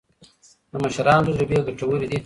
[0.71, 2.17] د مشرانو تجربې ګټورې دي.